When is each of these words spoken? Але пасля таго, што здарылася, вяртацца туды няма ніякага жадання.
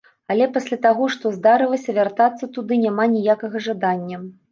Але 0.35 0.45
пасля 0.53 0.77
таго, 0.85 1.09
што 1.15 1.31
здарылася, 1.35 1.95
вяртацца 1.97 2.49
туды 2.55 2.79
няма 2.87 3.05
ніякага 3.13 3.63
жадання. 3.67 4.17